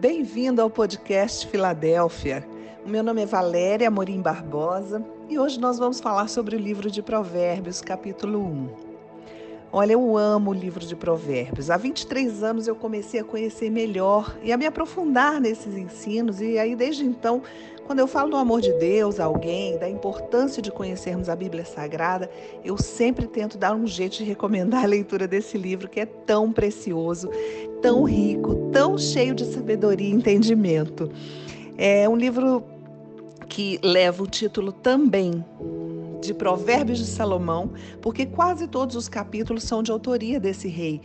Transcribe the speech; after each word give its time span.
Bem-vindo 0.00 0.62
ao 0.62 0.70
podcast 0.70 1.46
Filadélfia. 1.46 2.48
O 2.86 2.88
meu 2.88 3.02
nome 3.02 3.20
é 3.20 3.26
Valéria 3.26 3.88
Amorim 3.88 4.22
Barbosa 4.22 5.04
e 5.28 5.38
hoje 5.38 5.60
nós 5.60 5.78
vamos 5.78 6.00
falar 6.00 6.26
sobre 6.26 6.56
o 6.56 6.58
livro 6.58 6.90
de 6.90 7.02
Provérbios, 7.02 7.82
capítulo 7.82 8.40
1. 8.40 8.68
Olha, 9.70 9.92
eu 9.92 10.16
amo 10.16 10.52
o 10.52 10.54
livro 10.54 10.86
de 10.86 10.96
Provérbios. 10.96 11.68
Há 11.68 11.76
23 11.76 12.42
anos 12.42 12.66
eu 12.66 12.74
comecei 12.74 13.20
a 13.20 13.24
conhecer 13.24 13.68
melhor 13.68 14.34
e 14.42 14.50
a 14.50 14.56
me 14.56 14.64
aprofundar 14.64 15.38
nesses 15.38 15.76
ensinos, 15.76 16.40
e 16.40 16.58
aí 16.58 16.74
desde 16.74 17.04
então 17.04 17.42
quando 17.90 17.98
eu 17.98 18.06
falo 18.06 18.30
do 18.30 18.36
amor 18.36 18.60
de 18.60 18.72
Deus 18.74 19.18
a 19.18 19.24
alguém, 19.24 19.76
da 19.76 19.90
importância 19.90 20.62
de 20.62 20.70
conhecermos 20.70 21.28
a 21.28 21.34
Bíblia 21.34 21.64
Sagrada, 21.64 22.30
eu 22.64 22.78
sempre 22.78 23.26
tento 23.26 23.58
dar 23.58 23.74
um 23.74 23.84
jeito 23.84 24.18
de 24.18 24.22
recomendar 24.22 24.84
a 24.84 24.86
leitura 24.86 25.26
desse 25.26 25.58
livro 25.58 25.88
que 25.88 25.98
é 25.98 26.06
tão 26.06 26.52
precioso, 26.52 27.28
tão 27.82 28.04
rico, 28.04 28.70
tão 28.70 28.96
cheio 28.96 29.34
de 29.34 29.44
sabedoria 29.44 30.06
e 30.06 30.12
entendimento. 30.12 31.10
É 31.76 32.08
um 32.08 32.14
livro 32.14 32.62
que 33.48 33.80
leva 33.82 34.22
o 34.22 34.26
título 34.28 34.70
também 34.70 35.44
de 36.20 36.32
Provérbios 36.32 37.00
de 37.00 37.06
Salomão, 37.06 37.72
porque 38.00 38.24
quase 38.24 38.68
todos 38.68 38.94
os 38.94 39.08
capítulos 39.08 39.64
são 39.64 39.82
de 39.82 39.90
autoria 39.90 40.38
desse 40.38 40.68
rei, 40.68 41.00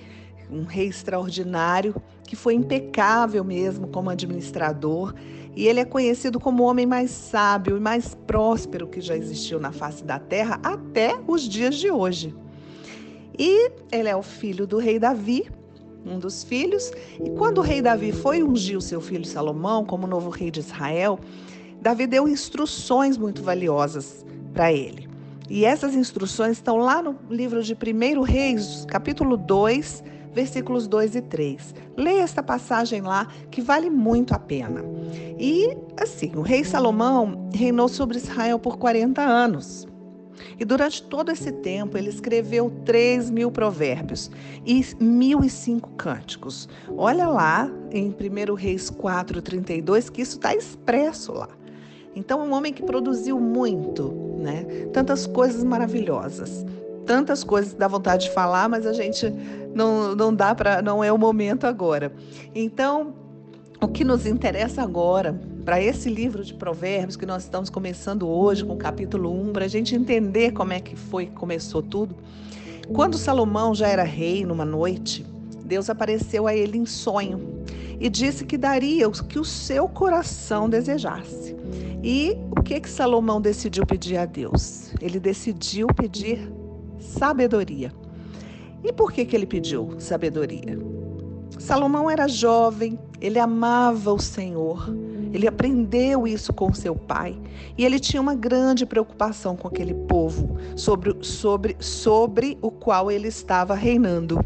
um 0.49 0.63
rei 0.63 0.87
extraordinário 0.87 1.95
que 2.23 2.35
foi 2.35 2.53
impecável 2.53 3.43
mesmo 3.43 3.87
como 3.87 4.09
administrador 4.09 5.13
e 5.55 5.67
ele 5.67 5.79
é 5.79 5.85
conhecido 5.85 6.39
como 6.39 6.63
o 6.63 6.65
homem 6.65 6.85
mais 6.85 7.11
sábio 7.11 7.77
e 7.77 7.79
mais 7.79 8.13
próspero 8.27 8.87
que 8.87 8.99
já 8.99 9.15
existiu 9.15 9.59
na 9.59 9.71
face 9.71 10.03
da 10.03 10.19
terra 10.19 10.59
até 10.61 11.17
os 11.27 11.47
dias 11.47 11.75
de 11.75 11.89
hoje. 11.89 12.35
E 13.39 13.71
ele 13.91 14.09
é 14.09 14.15
o 14.15 14.21
filho 14.21 14.67
do 14.67 14.77
rei 14.77 14.99
Davi, 14.99 15.49
um 16.05 16.19
dos 16.19 16.43
filhos. 16.43 16.91
E 17.23 17.29
quando 17.31 17.59
o 17.59 17.61
rei 17.61 17.81
Davi 17.81 18.11
foi 18.11 18.43
ungir 18.43 18.77
o 18.77 18.81
seu 18.81 18.99
filho 18.99 19.25
Salomão 19.25 19.85
como 19.85 20.05
novo 20.05 20.29
rei 20.29 20.51
de 20.51 20.59
Israel, 20.59 21.19
Davi 21.81 22.05
deu 22.05 22.27
instruções 22.27 23.17
muito 23.17 23.41
valiosas 23.41 24.25
para 24.53 24.73
ele. 24.73 25.07
E 25.49 25.63
essas 25.63 25.95
instruções 25.95 26.53
estão 26.57 26.77
lá 26.77 27.01
no 27.01 27.15
livro 27.29 27.63
de 27.63 27.73
1 27.73 28.21
Reis, 28.23 28.85
capítulo 28.87 29.37
2, 29.37 30.03
versículos 30.35 30.87
2 30.87 31.15
e 31.15 31.21
3. 31.21 31.73
Leia 31.95 32.21
esta 32.21 32.43
passagem 32.43 33.01
lá 33.01 33.27
que 33.49 33.61
vale 33.61 33.89
muito 33.89 34.33
a 34.33 34.39
pena. 34.39 34.83
E 35.39 35.75
assim, 35.97 36.33
o 36.35 36.41
rei 36.41 36.63
Salomão 36.65 37.49
reinou 37.53 37.87
sobre 37.87 38.17
Israel 38.17 38.59
por 38.59 38.77
40 38.77 39.21
anos. 39.21 39.87
E 40.59 40.65
durante 40.65 41.01
todo 41.01 41.31
esse 41.31 41.49
tempo 41.49 41.97
ele 41.97 42.09
escreveu 42.09 42.69
3 42.83 43.31
mil 43.31 43.49
provérbios 43.49 44.29
e 44.65 44.85
mil 44.99 45.41
e 45.45 45.49
cinco 45.49 45.89
cânticos. 45.91 46.67
Olha 46.97 47.27
lá 47.27 47.71
em 47.89 48.09
1 48.09 48.53
Reis 48.53 48.91
4,32 48.91 50.11
que 50.11 50.21
isso 50.21 50.35
está 50.35 50.53
expresso 50.53 51.31
lá. 51.31 51.47
Então, 52.13 52.41
um 52.41 52.53
homem 52.53 52.71
que 52.71 52.83
produziu 52.83 53.39
muito, 53.39 54.13
né? 54.37 54.63
Tantas 54.93 55.27
coisas 55.27 55.63
maravilhosas 55.63 56.65
tantas 57.05 57.43
coisas 57.43 57.73
que 57.73 57.79
dá 57.79 57.87
vontade 57.87 58.25
de 58.25 58.31
falar, 58.31 58.67
mas 58.67 58.85
a 58.85 58.91
gente 58.91 59.31
não, 59.75 60.15
não 60.15 60.33
dá 60.33 60.55
para, 60.55 60.81
não 60.81 61.03
é 61.03 61.11
o 61.11 61.17
momento 61.17 61.67
agora. 61.67 62.13
Então, 62.55 63.13
o 63.81 63.89
que 63.89 64.05
nos 64.05 64.25
interessa 64.25 64.81
agora, 64.81 65.39
para 65.65 65.81
esse 65.81 66.09
livro 66.09 66.43
de 66.43 66.53
Provérbios 66.53 67.17
que 67.17 67.25
nós 67.25 67.43
estamos 67.43 67.69
começando 67.69 68.27
hoje, 68.27 68.63
com 68.63 68.73
o 68.73 68.77
capítulo 68.77 69.31
1, 69.49 69.51
para 69.51 69.65
a 69.65 69.67
gente 69.67 69.93
entender 69.93 70.51
como 70.53 70.71
é 70.71 70.79
que 70.79 70.95
foi 70.95 71.25
que 71.25 71.33
começou 71.33 71.81
tudo. 71.81 72.15
Quando 72.93 73.17
Salomão 73.17 73.75
já 73.75 73.87
era 73.87 74.03
rei 74.03 74.45
numa 74.45 74.63
noite, 74.63 75.25
Deus 75.65 75.89
apareceu 75.89 76.47
a 76.47 76.55
ele 76.55 76.77
em 76.77 76.85
sonho 76.85 77.63
e 77.99 78.09
disse 78.09 78.45
que 78.45 78.57
daria 78.57 79.09
o 79.09 79.11
que 79.11 79.39
o 79.39 79.43
seu 79.43 79.89
coração 79.89 80.69
desejasse. 80.69 81.55
E 82.01 82.37
o 82.51 82.61
que 82.61 82.79
que 82.79 82.89
Salomão 82.89 83.41
decidiu 83.41 83.85
pedir 83.85 84.17
a 84.17 84.25
Deus? 84.25 84.93
Ele 85.01 85.19
decidiu 85.19 85.87
pedir 85.87 86.49
sabedoria. 86.99 87.91
E 88.85 88.93
por 88.93 89.11
que, 89.11 89.25
que 89.25 89.35
ele 89.35 89.47
pediu 89.47 89.95
sabedoria? 89.97 90.77
Salomão 91.57 92.07
era 92.09 92.27
jovem, 92.27 92.99
ele 93.19 93.39
amava 93.39 94.13
o 94.13 94.19
Senhor, 94.19 94.87
ele 95.35 95.47
aprendeu 95.47 96.25
isso 96.25 96.53
com 96.53 96.73
seu 96.73 96.95
pai 96.95 97.37
e 97.77 97.83
ele 97.83 97.99
tinha 97.99 98.21
uma 98.21 98.35
grande 98.35 98.85
preocupação 98.85 99.55
com 99.55 99.67
aquele 99.67 99.93
povo 99.93 100.57
sobre, 100.75 101.15
sobre, 101.21 101.75
sobre 101.79 102.57
o 102.61 102.71
qual 102.71 103.11
ele 103.11 103.27
estava 103.27 103.75
reinando. 103.75 104.39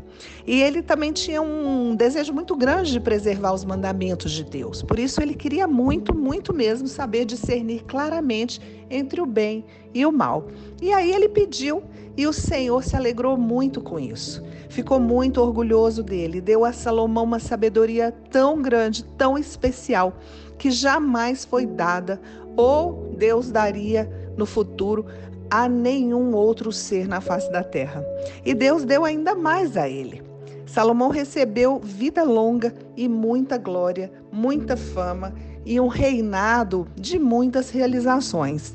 E 0.46 0.62
ele 0.62 0.82
também 0.82 1.12
tinha 1.12 1.42
um 1.42 1.96
desejo 1.96 2.34
muito 2.34 2.56
grande 2.56 2.92
de 2.92 3.00
preservar 3.00 3.54
os 3.54 3.64
mandamentos 3.64 4.32
de 4.32 4.44
Deus. 4.44 4.82
Por 4.82 4.98
isso 4.98 5.22
ele 5.22 5.36
queria 5.36 5.68
muito, 5.68 6.16
muito 6.16 6.54
mesmo 6.54 6.88
saber 6.88 7.26
discernir 7.26 7.84
claramente 7.84 8.60
entre 8.90 9.22
o 9.22 9.26
bem 9.26 9.64
e 9.94 10.06
o 10.06 10.12
mal. 10.12 10.48
E 10.82 10.92
aí 10.92 11.12
ele 11.12 11.30
pediu 11.30 11.84
e 12.18 12.28
o 12.28 12.34
Senhor 12.34 12.84
se 12.84 12.96
alegrou 12.96 13.38
muito 13.38 13.80
com 13.80 14.00
isso. 14.00 14.44
Ficou 14.68 15.00
muito 15.00 15.42
orgulhoso 15.42 16.04
dele, 16.04 16.42
deu 16.42 16.66
a 16.66 16.74
Salomão 16.74 17.24
uma 17.24 17.40
sabedoria 17.40 18.12
tão 18.30 18.62
grande, 18.62 19.04
tão 19.18 19.38
especial, 19.38 20.14
que 20.60 20.70
jamais 20.70 21.46
foi 21.46 21.66
dada 21.66 22.22
ou 22.56 23.16
Deus 23.18 23.50
daria 23.50 24.08
no 24.38 24.46
futuro 24.46 25.06
a 25.50 25.68
nenhum 25.68 26.36
outro 26.36 26.72
ser 26.72 27.08
na 27.08 27.22
face 27.22 27.52
da 27.52 27.64
terra. 27.64 28.06
E 28.46 28.54
Deus 28.54 28.84
deu 28.84 29.04
ainda 29.04 29.34
mais 29.34 29.76
a 29.76 29.90
ele. 29.90 30.22
Salomão 30.68 31.10
recebeu 31.10 31.80
vida 31.80 32.24
longa 32.24 32.76
e 32.96 33.08
muita 33.08 33.58
glória, 33.58 34.12
muita 34.32 34.78
fama 34.78 35.34
e 35.66 35.80
um 35.80 35.88
reinado 35.88 36.88
de 36.96 37.18
muitas 37.18 37.72
realizações. 37.72 38.74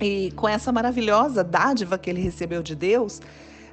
E 0.00 0.30
com 0.36 0.48
essa 0.48 0.70
maravilhosa 0.70 1.42
dádiva 1.42 1.98
que 1.98 2.10
ele 2.10 2.20
recebeu 2.20 2.62
de 2.62 2.76
Deus, 2.76 3.20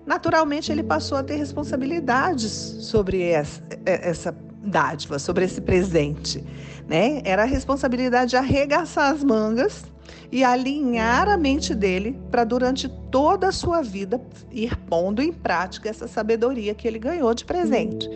naturalmente 0.06 0.72
ele 0.72 0.82
passou 0.82 1.18
a 1.18 1.24
ter 1.24 1.36
responsabilidades 1.36 2.52
sobre 2.52 3.22
essa, 3.22 3.62
essa 3.86 4.36
dádiva, 4.64 5.20
sobre 5.20 5.46
esse 5.46 5.62
presente. 5.62 6.44
Né? 6.88 7.22
Era 7.26 7.44
a 7.44 7.46
responsabilidade 7.46 8.32
de 8.32 8.38
arregaçar 8.38 9.12
as 9.12 9.24
mangas 9.24 9.86
e 10.32 10.44
alinhar 10.44 11.30
a 11.30 11.38
mente 11.38 11.76
dele 11.76 12.20
para, 12.32 12.44
durante 12.44 12.90
toda 13.12 13.50
a 13.50 13.52
sua 13.52 13.82
vida, 13.82 14.22
ir 14.52 14.76
pondo 14.78 15.22
em 15.22 15.32
prática 15.32 15.90
essa 15.90 16.08
sabedoria 16.08 16.74
que 16.74 16.88
ele 16.88 17.00
ganhou 17.00 17.34
de 17.34 17.46
presente, 17.46 18.10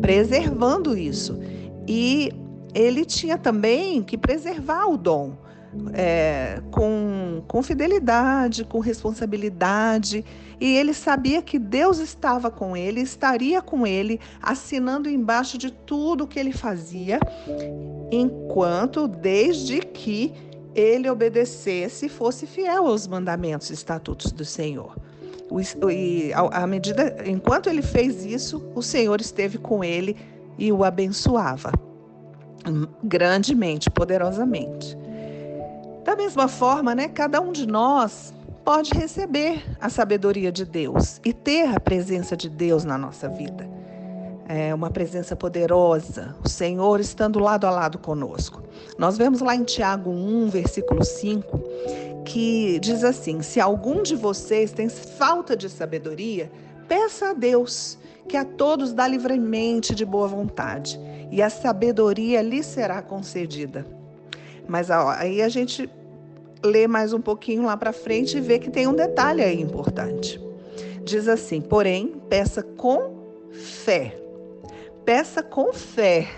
preservando 0.00 0.96
isso. 0.96 1.38
E 1.86 2.32
ele 2.74 3.04
tinha 3.04 3.36
também 3.36 4.02
que 4.02 4.16
preservar 4.16 4.86
o 4.86 4.96
dom 4.96 5.47
é, 5.92 6.60
com, 6.70 7.42
com 7.46 7.62
fidelidade, 7.62 8.64
com 8.64 8.78
responsabilidade, 8.78 10.24
e 10.60 10.76
ele 10.76 10.92
sabia 10.92 11.40
que 11.42 11.58
Deus 11.58 11.98
estava 11.98 12.50
com 12.50 12.76
ele, 12.76 13.00
estaria 13.00 13.62
com 13.62 13.86
ele, 13.86 14.20
assinando 14.42 15.08
embaixo 15.08 15.56
de 15.56 15.70
tudo 15.70 16.26
que 16.26 16.38
ele 16.38 16.52
fazia, 16.52 17.20
enquanto, 18.10 19.06
desde 19.06 19.80
que 19.80 20.32
ele 20.74 21.08
obedecesse 21.08 22.06
e 22.06 22.08
fosse 22.08 22.46
fiel 22.46 22.86
aos 22.86 23.06
mandamentos 23.06 23.70
e 23.70 23.74
estatutos 23.74 24.32
do 24.32 24.44
Senhor. 24.44 24.96
E 25.90 26.30
à 26.34 26.66
medida, 26.66 27.16
enquanto 27.24 27.68
ele 27.68 27.82
fez 27.82 28.24
isso, 28.24 28.70
o 28.74 28.82
Senhor 28.82 29.20
esteve 29.20 29.58
com 29.58 29.82
ele 29.82 30.16
e 30.58 30.70
o 30.70 30.84
abençoava 30.84 31.72
grandemente, 33.02 33.90
poderosamente. 33.90 34.96
Da 36.08 36.16
mesma 36.16 36.48
forma, 36.48 36.94
né, 36.94 37.06
cada 37.06 37.38
um 37.38 37.52
de 37.52 37.66
nós 37.66 38.32
pode 38.64 38.94
receber 38.94 39.62
a 39.78 39.90
sabedoria 39.90 40.50
de 40.50 40.64
Deus 40.64 41.20
e 41.22 41.34
ter 41.34 41.68
a 41.68 41.78
presença 41.78 42.34
de 42.34 42.48
Deus 42.48 42.82
na 42.82 42.96
nossa 42.96 43.28
vida. 43.28 43.68
É 44.48 44.74
uma 44.74 44.88
presença 44.88 45.36
poderosa, 45.36 46.34
o 46.42 46.48
Senhor 46.48 46.98
estando 46.98 47.38
lado 47.38 47.66
a 47.66 47.70
lado 47.70 47.98
conosco. 47.98 48.62
Nós 48.96 49.18
vemos 49.18 49.42
lá 49.42 49.54
em 49.54 49.64
Tiago 49.64 50.08
1, 50.08 50.48
versículo 50.48 51.04
5, 51.04 51.60
que 52.24 52.78
diz 52.80 53.04
assim: 53.04 53.42
Se 53.42 53.60
algum 53.60 54.02
de 54.02 54.16
vocês 54.16 54.72
tem 54.72 54.88
falta 54.88 55.54
de 55.54 55.68
sabedoria, 55.68 56.50
peça 56.88 57.32
a 57.32 57.34
Deus, 57.34 57.98
que 58.26 58.38
a 58.38 58.46
todos 58.46 58.94
dá 58.94 59.06
livremente 59.06 59.94
de 59.94 60.06
boa 60.06 60.26
vontade, 60.26 60.98
e 61.30 61.42
a 61.42 61.50
sabedoria 61.50 62.40
lhe 62.40 62.62
será 62.62 63.02
concedida. 63.02 63.84
Mas 64.66 64.90
aí 64.90 65.40
a 65.40 65.48
gente 65.48 65.88
lê 66.62 66.86
mais 66.86 67.12
um 67.12 67.20
pouquinho 67.20 67.64
lá 67.64 67.76
para 67.76 67.92
frente 67.92 68.36
e 68.36 68.40
vê 68.40 68.58
que 68.58 68.70
tem 68.70 68.86
um 68.86 68.94
detalhe 68.94 69.42
aí 69.42 69.60
importante. 69.60 70.40
Diz 71.02 71.28
assim: 71.28 71.60
porém, 71.60 72.20
peça 72.28 72.62
com 72.62 73.16
fé. 73.52 74.16
Peça 75.04 75.42
com 75.42 75.72
fé, 75.72 76.28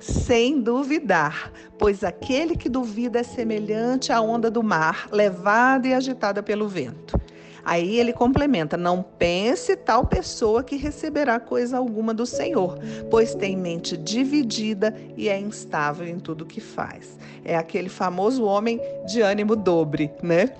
sem 0.00 0.60
duvidar, 0.60 1.52
pois 1.78 2.02
aquele 2.02 2.56
que 2.56 2.68
duvida 2.68 3.20
é 3.20 3.22
semelhante 3.22 4.12
à 4.12 4.20
onda 4.20 4.50
do 4.50 4.64
mar, 4.64 5.08
levada 5.12 5.86
e 5.86 5.94
agitada 5.94 6.42
pelo 6.42 6.66
vento. 6.66 7.20
Aí 7.64 7.98
ele 7.98 8.12
complementa: 8.12 8.76
Não 8.76 9.02
pense 9.02 9.76
tal 9.76 10.06
pessoa 10.06 10.62
que 10.62 10.76
receberá 10.76 11.38
coisa 11.38 11.78
alguma 11.78 12.12
do 12.12 12.26
Senhor, 12.26 12.78
pois 13.10 13.34
tem 13.34 13.56
mente 13.56 13.96
dividida 13.96 14.96
e 15.16 15.28
é 15.28 15.38
instável 15.38 16.06
em 16.06 16.18
tudo 16.18 16.46
que 16.46 16.60
faz. 16.60 17.18
É 17.44 17.56
aquele 17.56 17.88
famoso 17.88 18.44
homem 18.44 18.80
de 19.06 19.20
ânimo 19.20 19.56
dobre, 19.56 20.10
né? 20.22 20.50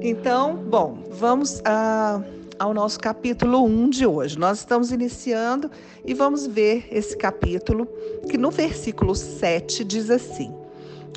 Então, 0.00 0.56
bom, 0.56 0.98
vamos 1.10 1.60
a 1.64 2.20
ao 2.58 2.74
nosso 2.74 2.98
capítulo 2.98 3.64
1 3.64 3.90
de 3.90 4.06
hoje. 4.06 4.38
Nós 4.38 4.58
estamos 4.58 4.90
iniciando 4.90 5.70
e 6.04 6.12
vamos 6.12 6.46
ver 6.46 6.88
esse 6.90 7.16
capítulo, 7.16 7.86
que 8.28 8.36
no 8.36 8.50
versículo 8.50 9.14
7 9.14 9.84
diz 9.84 10.10
assim: 10.10 10.52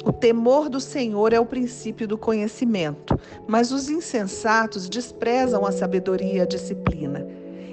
O 0.04 0.12
temor 0.12 0.68
do 0.68 0.80
Senhor 0.80 1.32
é 1.32 1.40
o 1.40 1.46
princípio 1.46 2.08
do 2.08 2.18
conhecimento, 2.18 3.20
mas 3.48 3.72
os 3.72 3.90
insensatos 3.90 4.90
desprezam 4.90 5.66
a 5.66 5.72
sabedoria 5.72 6.34
e 6.34 6.42
a 6.42 6.46
disciplina. 6.46 7.28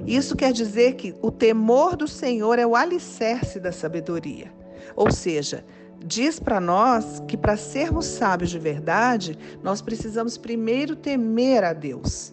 Isso 0.06 0.36
quer 0.36 0.52
dizer 0.52 0.94
que 0.94 1.14
o 1.22 1.30
temor 1.30 1.96
do 1.96 2.06
Senhor 2.06 2.58
é 2.58 2.66
o 2.66 2.76
alicerce 2.76 3.58
da 3.58 3.72
sabedoria. 3.72 4.52
Ou 4.94 5.10
seja, 5.10 5.64
diz 6.04 6.38
para 6.38 6.60
nós 6.60 7.22
que 7.26 7.36
para 7.36 7.56
sermos 7.56 8.04
sábios 8.06 8.50
de 8.50 8.58
verdade, 8.58 9.38
nós 9.62 9.80
precisamos 9.80 10.36
primeiro 10.36 10.96
temer 10.96 11.64
a 11.64 11.72
Deus. 11.72 12.32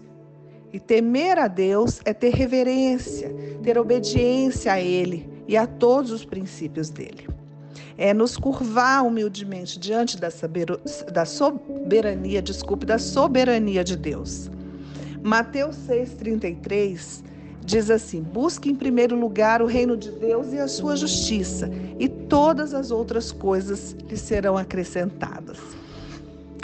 E 0.73 0.79
temer 0.79 1.39
a 1.39 1.47
Deus 1.47 2.01
é 2.03 2.13
ter 2.13 2.33
reverência, 2.33 3.33
ter 3.63 3.77
obediência 3.77 4.73
a 4.73 4.79
Ele 4.79 5.29
e 5.47 5.55
a 5.55 5.65
todos 5.65 6.11
os 6.11 6.25
princípios 6.25 6.89
dele. 6.89 7.34
É 7.97 8.13
nos 8.13 8.35
curvar 8.35 9.05
humildemente 9.05 9.79
diante 9.79 10.17
da, 10.17 10.27
da 11.13 11.25
soberania, 11.25 12.41
desculpe, 12.41 12.85
da 12.85 12.99
soberania 12.99 13.83
de 13.83 13.95
Deus. 13.95 14.49
Mateus 15.23 15.77
6,33 15.87 17.23
diz 17.65 17.89
assim: 17.89 18.21
Busque 18.21 18.69
em 18.69 18.75
primeiro 18.75 19.17
lugar 19.17 19.61
o 19.61 19.65
reino 19.65 19.95
de 19.95 20.11
Deus 20.11 20.53
e 20.53 20.59
a 20.59 20.67
sua 20.67 20.95
justiça, 20.95 21.69
e 21.99 22.07
todas 22.07 22.73
as 22.73 22.91
outras 22.91 23.31
coisas 23.31 23.93
lhe 24.07 24.17
serão 24.17 24.57
acrescentadas. 24.57 25.57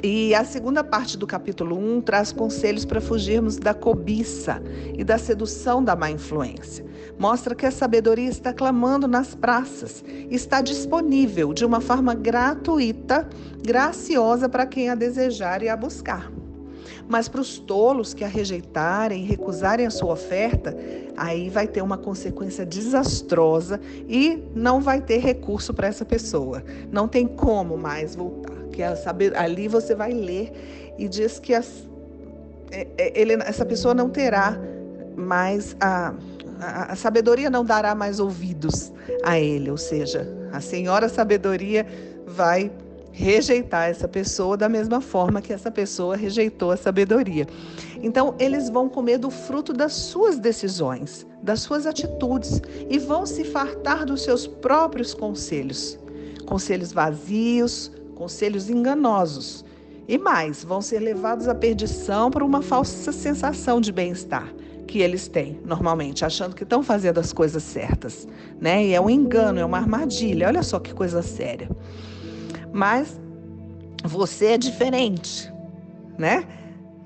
E 0.04 0.34
a 0.34 0.44
segunda 0.44 0.84
parte 0.84 1.16
do 1.16 1.28
capítulo 1.28 1.78
1 1.78 2.02
traz 2.02 2.32
conselhos 2.32 2.86
para 2.86 3.00
fugirmos 3.00 3.58
da 3.58 3.72
cobiça 3.72 4.60
e 4.98 5.04
da 5.04 5.20
sedução 5.20 5.84
da 5.84 5.96
má 5.96 6.10
influência. 6.10 6.84
Mostra 7.20 7.54
que 7.54 7.68
a 7.68 7.72
sabedoria 7.72 8.28
está 8.28 8.52
clamando 8.52 9.08
nas 9.08 9.36
praças, 9.36 10.04
está 10.32 10.60
disponível 10.60 11.54
de 11.54 11.64
uma 11.64 11.80
forma 11.80 12.16
gratuita, 12.16 13.30
graciosa 13.64 14.50
para 14.50 14.66
quem 14.66 14.90
a 14.90 14.96
desejar 14.96 15.62
e 15.62 15.70
a 15.70 15.78
buscar. 15.78 16.32
Mas 17.08 17.28
para 17.28 17.42
os 17.42 17.60
tolos 17.60 18.12
que 18.12 18.24
a 18.24 18.28
rejeitarem 18.28 19.24
e 19.24 19.28
recusarem 19.28 19.86
a 19.86 19.92
sua 19.92 20.14
oferta, 20.14 20.76
aí 21.16 21.48
vai 21.48 21.68
ter 21.68 21.84
uma 21.84 21.98
consequência 21.98 22.66
desastrosa 22.66 23.80
e 24.10 24.42
não 24.56 24.82
vai 24.82 25.00
ter 25.00 25.20
recurso 25.20 25.76
para 25.76 25.88
essa 25.88 26.06
pessoa. 26.06 26.64
Não 26.92 27.08
tem 27.08 27.28
como 27.28 27.78
mais 27.78 28.16
voltar 28.16 28.61
que 28.72 28.82
é 28.82 28.96
saber, 28.96 29.36
ali 29.38 29.68
você 29.68 29.94
vai 29.94 30.12
ler 30.12 30.94
e 30.98 31.08
diz 31.08 31.40
que 31.40 31.54
as, 31.54 31.88
é, 32.72 32.88
é, 32.98 33.20
ele, 33.20 33.34
essa 33.34 33.66
pessoa 33.66 33.94
não 33.94 34.10
terá 34.10 34.58
mais 35.16 35.76
a, 35.80 36.14
a, 36.60 36.94
a 36.94 36.96
sabedoria 36.96 37.50
não 37.50 37.66
dará 37.66 37.94
mais 37.94 38.20
ouvidos 38.20 38.92
a 39.24 39.40
ele, 39.40 39.70
ou 39.70 39.78
seja, 39.78 40.28
a 40.52 40.62
senhora 40.62 41.10
sabedoria 41.10 41.86
vai 42.26 42.72
rejeitar 43.12 43.90
essa 43.90 44.08
pessoa 44.08 44.56
da 44.56 44.70
mesma 44.70 45.02
forma 45.02 45.42
que 45.42 45.52
essa 45.52 45.70
pessoa 45.70 46.16
rejeitou 46.16 46.72
a 46.72 46.78
sabedoria. 46.78 47.46
Então, 48.02 48.36
eles 48.40 48.70
vão 48.70 48.88
comer 48.88 49.18
do 49.18 49.30
fruto 49.30 49.74
das 49.74 49.94
suas 49.94 50.40
decisões, 50.40 51.28
das 51.44 51.60
suas 51.62 51.86
atitudes 51.86 52.62
e 52.90 52.98
vão 52.98 53.26
se 53.26 53.44
fartar 53.44 54.06
dos 54.06 54.24
seus 54.24 54.48
próprios 54.48 55.14
conselhos. 55.14 56.00
Conselhos 56.46 56.92
vazios, 56.92 57.92
conselhos 58.22 58.70
enganosos. 58.70 59.66
E 60.08 60.16
mais, 60.16 60.64
vão 60.64 60.80
ser 60.80 61.00
levados 61.00 61.48
à 61.48 61.56
perdição 61.56 62.30
por 62.30 62.44
uma 62.44 62.62
falsa 62.62 63.12
sensação 63.12 63.82
de 63.82 63.92
bem-estar 63.92 64.54
que 64.86 65.00
eles 65.00 65.28
têm, 65.28 65.60
normalmente, 65.66 66.24
achando 66.24 66.56
que 66.56 66.62
estão 66.62 66.84
fazendo 66.84 67.20
as 67.20 67.34
coisas 67.34 67.64
certas, 67.64 68.28
né? 68.60 68.86
E 68.86 68.94
é 68.94 69.02
um 69.02 69.10
engano, 69.10 69.60
é 69.60 69.66
uma 69.66 69.78
armadilha. 69.78 70.48
Olha 70.48 70.62
só 70.62 70.80
que 70.80 70.94
coisa 70.94 71.24
séria. 71.24 71.68
Mas 72.72 73.20
você 74.04 74.48
é 74.48 74.58
diferente, 74.58 75.52
né? 76.16 76.46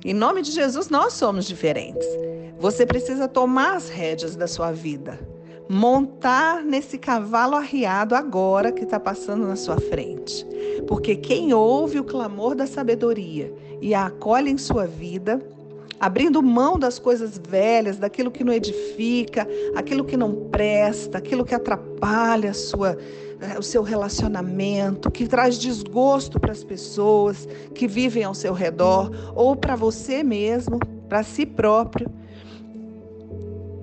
Em 0.04 0.14
nome 0.14 0.42
de 0.42 0.52
Jesus, 0.52 0.90
nós 0.90 1.14
somos 1.14 1.46
diferentes. 1.46 2.06
Você 2.60 2.86
precisa 2.86 3.26
tomar 3.26 3.78
as 3.78 3.88
rédeas 3.88 4.36
da 4.36 4.48
sua 4.48 4.74
vida 4.74 5.18
montar 5.68 6.64
nesse 6.64 6.98
cavalo 6.98 7.56
arriado 7.56 8.16
agora 8.16 8.72
que 8.72 8.84
está 8.84 9.00
passando 9.00 9.48
na 9.48 9.56
sua 9.56 9.78
frente. 9.78 10.46
Porque 10.88 11.16
quem 11.16 11.54
ouve 11.54 12.00
o 12.00 12.04
clamor 12.04 12.56
da 12.56 12.68
sabedoria 12.68 13.54
e 13.82 13.94
a 13.94 14.06
acolhe 14.06 14.52
em 14.52 14.58
sua 14.58 14.86
vida, 14.86 15.42
abrindo 16.00 16.42
mão 16.44 16.78
das 16.78 17.00
coisas 17.00 17.38
velhas, 17.38 17.98
daquilo 17.98 18.32
que 18.32 18.44
não 18.44 18.54
edifica, 18.54 19.48
aquilo 19.76 20.06
que 20.06 20.18
não 20.18 20.36
presta, 20.52 21.18
aquilo 21.18 21.46
que 21.46 21.56
atrapalha 21.56 22.54
sua, 22.54 22.98
eh, 23.42 23.58
o 23.58 23.64
seu 23.64 23.82
relacionamento, 23.82 25.10
que 25.10 25.28
traz 25.28 25.58
desgosto 25.58 26.40
para 26.40 26.52
as 26.52 26.64
pessoas 26.64 27.48
que 27.74 27.88
vivem 27.88 28.24
ao 28.24 28.36
seu 28.36 28.54
redor 28.54 29.10
ou 29.36 29.56
para 29.56 29.76
você 29.76 30.24
mesmo, 30.24 30.80
para 31.08 31.24
si 31.24 31.46
próprio 31.46 32.10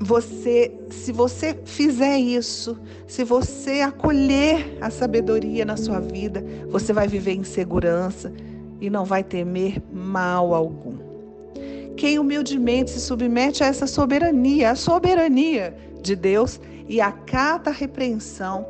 você, 0.02 0.72
se 0.90 1.12
você 1.12 1.56
fizer 1.64 2.18
isso, 2.18 2.78
se 3.06 3.22
você 3.22 3.80
acolher 3.80 4.76
a 4.80 4.90
sabedoria 4.90 5.64
na 5.64 5.76
sua 5.76 6.00
vida, 6.00 6.44
você 6.68 6.92
vai 6.92 7.06
viver 7.06 7.34
em 7.34 7.44
segurança 7.44 8.32
e 8.80 8.90
não 8.90 9.04
vai 9.04 9.22
temer 9.22 9.80
mal 9.92 10.54
algum. 10.54 10.96
Quem 11.96 12.18
humildemente 12.18 12.90
se 12.90 13.00
submete 13.00 13.62
a 13.62 13.68
essa 13.68 13.86
soberania, 13.86 14.72
a 14.72 14.74
soberania 14.74 15.74
de 16.00 16.16
Deus 16.16 16.60
e 16.88 17.00
acata 17.00 17.70
a 17.70 17.72
repreensão, 17.72 18.66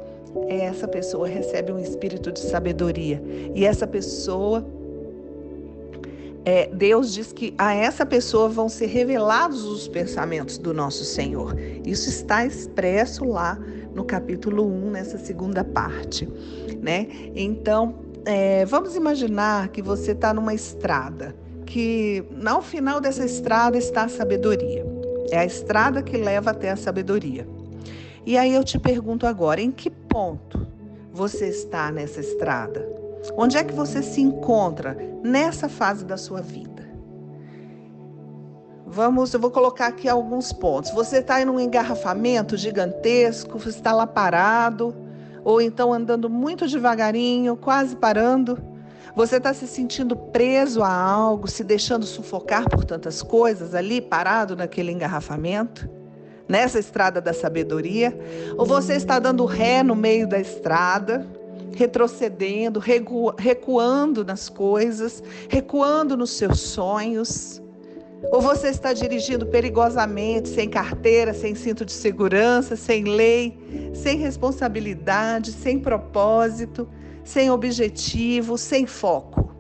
essa 0.49 0.87
pessoa 0.87 1.27
recebe 1.27 1.73
um 1.73 1.79
espírito 1.79 2.31
de 2.31 2.41
sabedoria. 2.41 3.23
E 3.55 3.65
essa 3.65 3.87
pessoa 3.87 4.67
é, 6.45 6.69
Deus 6.73 7.13
diz 7.13 7.33
que 7.33 7.55
a 7.57 7.73
essa 7.75 8.05
pessoa 8.05 8.49
vão 8.49 8.69
ser 8.69 8.87
revelados 8.87 9.65
os 9.65 9.87
pensamentos 9.87 10.59
do 10.59 10.75
nosso 10.75 11.05
Senhor. 11.05 11.57
Isso 11.85 12.09
está 12.09 12.45
expresso 12.45 13.25
lá 13.25 13.59
no 13.95 14.05
capítulo 14.05 14.67
1, 14.67 14.91
nessa 14.91 15.19
segunda 15.19 15.63
parte. 15.63 16.29
Né? 16.81 17.07
Então, 17.37 17.95
é, 18.25 18.65
vamos 18.65 18.97
imaginar 18.97 19.69
que 19.69 19.81
você 19.81 20.13
está 20.13 20.35
numa 20.35 20.53
estrada, 20.53 21.35
que 21.65 22.25
no 22.31 22.61
final 22.61 23.01
dessa 23.01 23.25
estrada 23.25 23.79
está 23.79 24.05
a 24.05 24.09
sabedoria. 24.09 24.85
É 25.31 25.39
a 25.39 25.45
estrada 25.45 26.03
que 26.03 26.17
leva 26.17 26.51
até 26.51 26.71
a 26.71 26.77
sabedoria. 26.77 27.47
E 28.27 28.37
aí 28.37 28.53
eu 28.53 28.65
te 28.65 28.79
pergunto 28.79 29.27
agora, 29.27 29.61
em 29.61 29.71
que 29.71 29.91
ponto 29.91 30.67
você 31.13 31.49
está 31.49 31.91
nessa 31.93 32.21
estrada? 32.21 33.02
Onde 33.37 33.57
é 33.57 33.65
que 33.65 33.73
você 33.73 34.03
se 34.03 34.21
encontra 34.21 34.97
nessa 35.23 35.69
fase 35.69 36.05
da 36.05 36.17
sua 36.17 36.41
vida? 36.41 36.73
Vamos, 38.87 39.33
eu 39.33 39.41
vou 39.41 39.51
colocar 39.51 39.87
aqui 39.87 40.09
alguns 40.09 40.53
pontos. 40.53 40.91
Você 40.91 41.19
está 41.19 41.41
em 41.41 41.49
um 41.49 41.59
engarrafamento 41.59 42.57
gigantesco, 42.57 43.59
você 43.59 43.71
está 43.71 43.93
lá 43.93 44.07
parado, 44.07 44.95
ou 45.43 45.63
então 45.63 45.95
andando 45.95 46.29
muito 46.29 46.67
devagarinho, 46.69 47.57
quase 47.57 47.97
parando. 47.97 48.59
Você 49.17 49.37
está 49.37 49.55
se 49.55 49.67
sentindo 49.67 50.17
preso 50.17 50.83
a 50.83 50.93
algo, 50.93 51.49
se 51.49 51.65
deixando 51.65 52.05
sufocar 52.05 52.69
por 52.69 52.85
tantas 52.85 53.23
coisas 53.23 53.75
ali, 53.75 54.01
parado 54.01 54.57
naquele 54.57 54.93
engarrafamento, 54.93 55.89
nessa 56.49 56.79
estrada 56.79 57.21
da 57.21 57.33
sabedoria? 57.33 58.15
Ou 58.59 58.67
você 58.67 58.95
está 58.95 59.19
dando 59.19 59.45
ré 59.45 59.83
no 59.83 59.95
meio 59.95 60.27
da 60.27 60.39
estrada? 60.39 61.27
Retrocedendo, 61.75 62.81
recuando 62.81 64.25
nas 64.25 64.49
coisas, 64.49 65.23
recuando 65.49 66.17
nos 66.17 66.31
seus 66.31 66.61
sonhos. 66.61 67.61
Ou 68.31 68.41
você 68.41 68.69
está 68.69 68.93
dirigindo 68.93 69.47
perigosamente, 69.47 70.49
sem 70.49 70.69
carteira, 70.69 71.35
sem 71.35 71.55
cinto 71.55 71.85
de 71.85 71.93
segurança, 71.93 72.77
sem 72.77 73.05
lei, 73.05 73.91
sem 73.95 74.17
responsabilidade, 74.19 75.51
sem 75.53 75.79
propósito, 75.79 76.89
sem 77.25 77.51
objetivo, 77.51 78.57
sem 78.57 78.87
foco. 78.87 79.53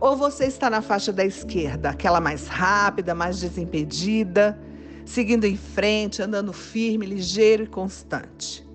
Ou 0.00 0.16
você 0.16 0.44
está 0.44 0.70
na 0.70 0.80
faixa 0.80 1.12
da 1.12 1.24
esquerda, 1.24 1.90
aquela 1.90 2.20
mais 2.20 2.46
rápida, 2.46 3.14
mais 3.14 3.40
desimpedida, 3.40 4.58
seguindo 5.04 5.44
em 5.44 5.56
frente, 5.56 6.22
andando 6.22 6.52
firme, 6.52 7.06
ligeiro 7.06 7.64
e 7.64 7.66
constante. 7.66 8.67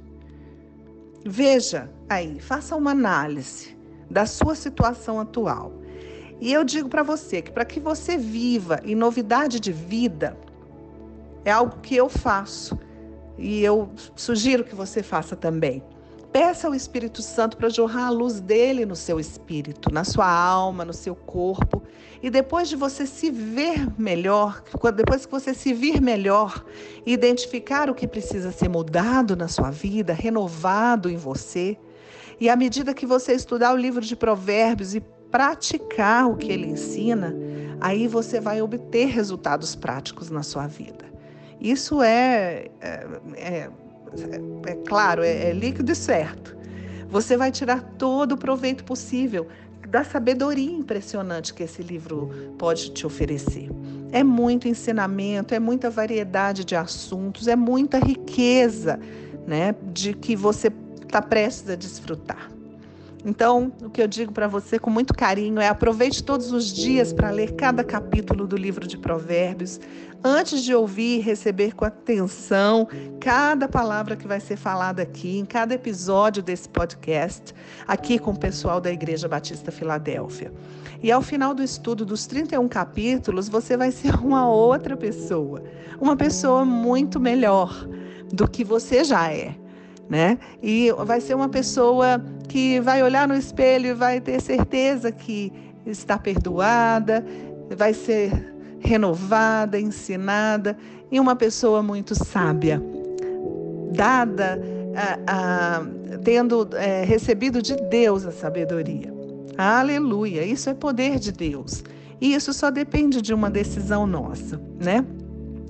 Veja 1.25 1.89
aí, 2.10 2.39
faça 2.39 2.75
uma 2.75 2.92
análise 2.92 3.77
da 4.10 4.25
sua 4.25 4.56
situação 4.56 5.20
atual 5.20 5.72
E 6.42 6.51
eu 6.51 6.63
digo 6.63 6.89
para 6.89 7.01
você 7.01 7.42
que 7.42 7.51
para 7.51 7.63
que 7.63 7.80
você 7.80 8.18
viva 8.18 8.82
em 8.84 8.96
novidade 8.96 9.60
de 9.60 9.72
vida, 9.72 10.38
é 11.46 11.51
algo 11.51 11.80
que 11.80 11.96
eu 11.96 12.10
faço 12.10 12.77
e 13.38 13.63
eu 13.63 13.89
sugiro 14.15 14.63
que 14.63 14.75
você 14.75 15.01
faça 15.01 15.36
também. 15.36 15.82
Peça 16.34 16.68
ao 16.68 16.74
Espírito 16.74 17.22
Santo 17.22 17.56
para 17.56 17.70
jorrar 17.70 18.08
a 18.08 18.10
luz 18.10 18.42
dele 18.42 18.88
no 18.88 18.96
seu 18.96 19.20
espírito, 19.20 19.94
na 19.94 20.04
sua 20.04 20.28
alma, 20.28 20.84
no 20.84 20.92
seu 20.92 21.16
corpo. 21.16 21.84
E 22.24 22.30
depois 22.32 22.68
de 22.68 22.75
você 22.75 23.06
se 23.06 23.30
ver 23.30 23.88
melhor, 24.00 24.63
depois 24.96 25.28
que 25.28 25.32
você 25.32 25.54
se 25.54 25.72
vir 25.75 26.02
melhor, 26.02 26.66
identificar 27.06 27.88
o 27.88 27.94
que 27.94 28.08
precisa 28.08 28.52
ser 28.52 28.68
mudado 28.68 29.36
na 29.36 29.48
sua 29.48 29.70
vida, 29.70 30.12
renovado 30.12 31.08
em 31.08 31.18
você. 31.18 31.78
E 32.40 32.50
à 32.50 32.56
medida 32.56 32.96
que 32.96 33.06
você 33.06 33.34
estudar 33.34 33.72
o 33.72 33.78
livro 33.78 34.02
de 34.02 34.16
Provérbios 34.16 34.96
e 34.96 35.02
praticar 35.30 36.28
o 36.28 36.36
que 36.36 36.52
ele 36.52 36.66
ensina, 36.66 37.36
aí 37.80 38.08
você 38.08 38.40
vai 38.40 38.60
obter 38.60 39.06
resultados 39.06 39.75
práticos 39.75 40.32
na 40.32 40.42
sua 40.42 40.66
vida. 40.66 41.06
Isso 41.62 42.02
é, 42.02 42.70
é, 42.82 43.08
é 43.36 43.70
é, 43.70 43.70
é 44.65 44.75
claro, 44.88 45.24
é, 45.24 45.50
é 45.50 45.53
líquido 45.53 45.91
e 45.91 45.96
certo. 45.96 46.55
Você 47.10 47.38
vai 47.38 47.51
tirar 47.51 47.82
todo 47.98 48.34
o 48.34 48.38
proveito 48.38 48.84
possível 48.84 49.48
da 49.88 50.03
sabedoria 50.03 50.72
impressionante 50.72 51.53
que 51.53 51.62
esse 51.62 51.84
livro 51.84 52.55
pode 52.58 52.91
te 52.91 53.05
oferecer. 53.05 53.70
É 54.12 54.24
muito 54.24 54.67
ensinamento, 54.67 55.53
é 55.53 55.60
muita 55.60 55.89
variedade 55.89 56.65
de 56.65 56.75
assuntos, 56.75 57.48
é 57.48 57.55
muita 57.55 58.00
riqueza, 58.00 59.00
né, 59.46 59.75
de 59.91 60.13
que 60.13 60.36
você 60.36 60.72
está 61.03 61.22
prestes 61.22 61.70
a 61.70 61.75
desfrutar. 61.75 62.50
Então, 63.25 63.72
o 63.82 63.89
que 63.89 64.01
eu 64.01 64.08
digo 64.08 64.34
para 64.34 64.48
você 64.48 64.77
com 64.77 64.89
muito 64.89 65.13
carinho 65.13 65.62
é 65.62 65.68
aproveite 65.70 66.22
todos 66.22 66.51
os 66.51 66.74
dias 66.74 67.13
para 67.13 67.32
ler 67.32 67.53
cada 67.53 67.82
capítulo 67.82 68.46
do 68.46 68.58
livro 68.58 68.86
de 68.86 68.98
Provérbios, 68.98 69.80
antes 70.22 70.62
de 70.62 70.75
ouvir 70.75 71.20
e 71.20 71.22
receber 71.22 71.74
com 71.74 71.86
atenção 71.86 72.88
cada 73.22 73.68
palavra 73.68 74.18
que 74.18 74.27
vai 74.27 74.42
ser 74.42 74.58
falada 74.58 75.01
aqui, 75.01 75.38
em 75.38 75.46
cada 75.46 75.74
episódio 75.74 76.44
desse 76.44 76.68
podcast, 76.68 77.53
aqui 77.88 78.20
com 78.20 78.32
o 78.32 78.39
pessoal 78.39 78.82
da 78.82 78.92
Igreja 78.92 79.27
Batista 79.30 79.72
Filadélfia. 79.72 80.51
E 81.01 81.10
ao 81.10 81.22
final 81.22 81.53
do 81.53 81.63
estudo 81.63 82.06
dos 82.06 82.27
31 82.27 82.68
capítulos, 82.68 83.48
você 83.48 83.77
vai 83.77 83.92
ser 83.92 84.15
uma 84.15 84.50
outra 84.50 84.98
pessoa, 84.98 85.63
uma 86.00 86.18
pessoa 86.18 86.65
muito 86.65 87.22
melhor 87.22 87.88
do 88.34 88.50
que 88.50 88.65
você 88.65 89.03
já 89.06 89.32
é 89.32 89.62
né? 90.13 90.38
E 90.62 90.91
vai 91.08 91.20
ser 91.20 91.34
uma 91.34 91.50
pessoa 91.50 92.24
que 92.48 92.79
vai 92.82 93.01
olhar 93.01 93.27
no 93.27 93.34
espelho 93.34 93.88
e 93.88 93.93
vai 93.96 94.22
ter 94.22 94.39
certeza 94.39 95.12
que 95.12 95.51
está 95.88 96.20
perdoada, 96.20 97.25
vai 97.75 97.96
ser 97.96 98.53
renovada, 98.79 99.79
ensinada 99.79 100.77
e 101.12 101.20
uma 101.20 101.36
pessoa 101.36 101.82
muito 101.82 102.13
sábia, 102.13 102.79
dada, 103.91 104.62
a, 104.96 105.79
a, 105.79 106.17
tendo 106.24 106.70
é, 106.74 107.03
recebido 107.03 107.60
de 107.60 107.75
Deus 107.75 108.24
a 108.24 108.32
sabedoria. 108.32 109.12
Aleluia! 109.58 110.46
Isso 110.46 110.70
é 110.70 110.75
poder 110.75 111.17
de 111.17 111.32
Deus. 111.32 111.84
E 112.22 112.36
isso 112.36 112.53
só 112.53 112.70
depende 112.70 113.20
de 113.20 113.34
uma 113.34 113.50
decisão 113.50 114.05
nossa, 114.05 114.62
né? 114.79 115.03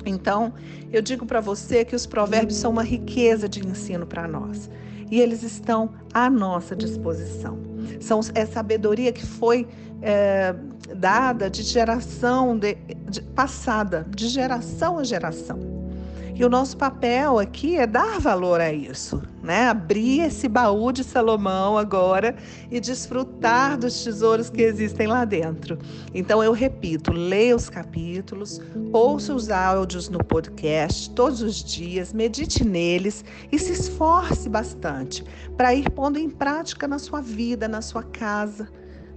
Então, 0.05 0.53
eu 0.91 1.01
digo 1.01 1.25
para 1.25 1.39
você 1.39 1.86
que 1.86 1.95
os 1.95 2.05
provérbios 2.05 2.57
são 2.57 2.72
uma 2.72 2.83
riqueza 2.83 3.48
de 3.48 3.65
ensino 3.65 4.05
para 4.05 4.27
nós 4.27 4.69
e 5.10 5.19
eles 5.19 5.43
estão 5.43 5.91
à 6.13 6.29
nossa 6.29 6.75
disposição. 6.75 7.57
São, 8.00 8.19
é 8.33 8.45
sabedoria 8.45 9.12
que 9.12 9.25
foi 9.25 9.67
é, 10.01 10.55
dada 10.95 11.50
de 11.50 11.62
geração 11.62 12.57
de, 12.57 12.75
de, 13.10 13.22
passada, 13.22 14.07
de 14.10 14.27
geração 14.27 14.98
a 14.98 15.03
geração. 15.03 15.60
E 16.36 16.43
o 16.43 16.50
nosso 16.50 16.75
papel 16.75 17.38
aqui 17.38 17.75
é 17.77 17.86
dar 17.86 18.19
valor 18.19 18.60
a 18.60 18.74
isso, 18.74 19.22
né? 19.43 19.67
Abrir 19.67 20.21
esse 20.21 20.47
baú 20.47 20.91
de 20.91 21.03
Salomão 21.03 21.77
agora 21.77 22.35
e 22.71 22.79
desfrutar 22.79 23.77
dos 23.77 24.03
tesouros 24.03 24.50
que 24.50 24.62
existem 24.62 25.05
lá 25.05 25.25
dentro. 25.25 25.77
Então 26.13 26.41
eu 26.41 26.53
repito, 26.53 27.12
leia 27.12 27.55
os 27.55 27.69
capítulos, 27.69 28.62
ouça 28.91 29.35
os 29.35 29.50
áudios 29.50 30.07
no 30.07 30.23
podcast 30.23 31.09
todos 31.12 31.41
os 31.41 31.63
dias, 31.63 32.13
medite 32.13 32.63
neles 32.63 33.25
e 33.51 33.59
se 33.59 33.73
esforce 33.73 34.47
bastante 34.47 35.23
para 35.57 35.75
ir 35.75 35.89
pondo 35.91 36.17
em 36.17 36.29
prática 36.29 36.88
na 36.88 36.97
sua 36.97 37.21
vida, 37.21 37.67
na 37.67 37.81
sua 37.81 38.03
casa, 38.03 38.69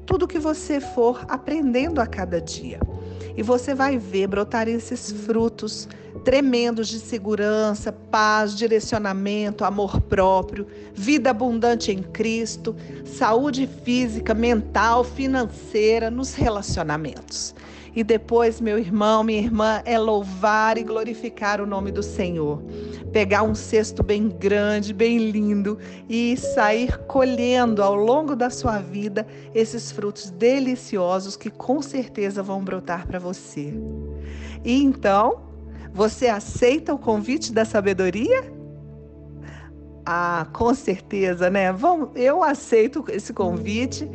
tudo 0.07 0.29
que 0.29 0.39
você 0.39 0.81
for 0.81 1.25
aprendendo 1.29 2.01
a 2.01 2.07
cada 2.07 2.41
dia. 2.41 2.79
E 3.37 3.43
você 3.43 3.75
vai 3.75 3.99
ver 3.99 4.29
brotar 4.29 4.69
esses 4.69 5.13
frutos 5.13 5.89
tremendos 6.25 6.89
de 6.89 6.99
segurança, 6.99 7.93
paz, 7.93 8.57
direcionamento, 8.57 9.65
amor 9.65 10.01
próprio, 10.01 10.67
vida 10.95 11.31
abundante 11.31 11.93
em 11.93 12.03
Cristo, 12.03 12.75
saúde 13.05 13.69
física, 13.85 14.35
mental, 14.35 15.05
financeira, 15.05 16.11
nos 16.11 16.35
relacionamentos. 16.35 17.55
E 17.97 18.05
depois, 18.05 18.61
meu 18.61 18.79
irmão, 18.79 19.25
minha 19.25 19.41
irmã, 19.41 19.81
é 19.87 19.99
louvar 19.99 20.77
e 20.77 20.85
glorificar 20.85 21.63
o 21.63 21.67
nome 21.67 21.91
do 21.91 22.03
Senhor. 22.03 22.63
Pegar 23.11 23.43
um 23.43 23.55
cesto 23.55 24.03
bem 24.03 24.29
grande, 24.29 24.93
bem 24.93 25.31
lindo 25.31 25.79
e 26.07 26.37
sair 26.37 26.99
colhendo 27.07 27.83
ao 27.83 27.95
longo 27.95 28.37
da 28.37 28.51
sua 28.51 28.81
vida 28.81 29.27
esses 29.55 29.91
frutos 29.91 30.29
deliciosos 30.29 31.37
que 31.37 31.49
com 31.49 31.81
certeza 31.81 32.43
vão 32.43 32.63
brotar 32.63 33.07
para 33.07 33.19
você. 33.19 33.73
E 34.63 34.83
então, 34.83 35.47
você 35.91 36.27
aceita 36.27 36.93
o 36.93 36.99
convite 36.99 37.51
da 37.51 37.65
sabedoria? 37.65 38.53
Ah, 40.05 40.47
com 40.53 40.75
certeza, 40.75 41.49
né? 41.49 41.73
Vamos, 41.73 42.11
eu 42.15 42.43
aceito 42.43 43.07
esse 43.09 43.33
convite 43.33 44.07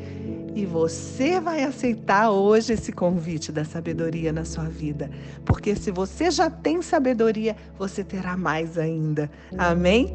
e 0.56 0.66
você 0.66 1.40
vai 1.40 1.64
aceitar 1.64 2.30
hoje 2.30 2.74
esse 2.74 2.92
convite 2.92 3.52
da 3.52 3.64
sabedoria 3.64 4.34
na 4.34 4.46
sua 4.46 4.66
vida. 4.66 5.10
Porque 5.46 5.76
se 5.76 5.92
você 5.92 6.30
já 6.30 6.50
tem 6.50 6.82
sabedoria, 6.82 7.56
você 7.78 8.04
terá 8.04 8.36
mais 8.36 8.78
ainda. 8.78 9.30
Amém? 9.58 10.14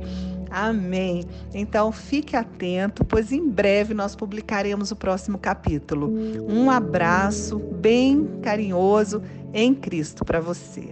Amém. 0.51 1.25
Então 1.55 1.91
fique 1.91 2.37
atento, 2.37 3.05
pois 3.05 3.33
em 3.33 3.49
breve 3.49 3.95
nós 3.95 4.15
publicaremos 4.15 4.91
o 4.91 4.97
próximo 4.97 5.39
capítulo. 5.39 6.09
Um 6.49 6.71
abraço 6.71 7.59
bem 7.59 8.39
carinhoso 8.43 9.23
em 9.53 9.75
Cristo 9.75 10.25
para 10.25 10.41
você. 10.41 10.91